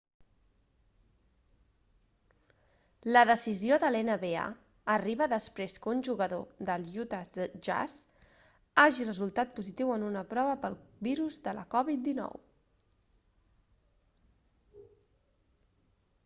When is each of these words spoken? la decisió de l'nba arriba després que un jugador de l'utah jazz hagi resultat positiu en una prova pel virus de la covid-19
la 3.09 3.21
decisió 3.31 3.77
de 3.83 3.91
l'nba 3.95 4.45
arriba 4.95 5.27
després 5.35 5.75
que 5.83 5.91
un 5.97 6.01
jugador 6.09 6.65
de 6.71 6.79
l'utah 6.85 7.21
jazz 7.69 7.99
hagi 8.85 9.07
resultat 9.11 9.53
positiu 9.61 9.93
en 9.99 10.07
una 10.09 10.25
prova 10.33 10.57
pel 10.67 10.79
virus 11.11 11.39
de 11.49 11.55
la 11.61 11.67
covid-19 11.77 12.25